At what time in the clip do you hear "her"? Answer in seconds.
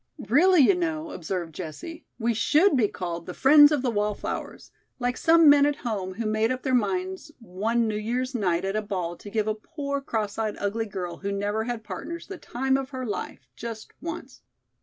12.89-13.05